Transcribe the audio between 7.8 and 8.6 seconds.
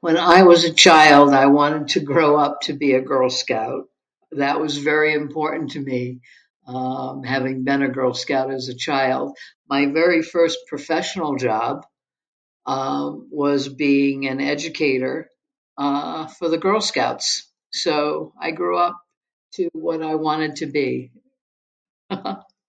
a Girl Scout